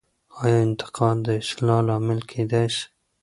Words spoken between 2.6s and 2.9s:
سي؟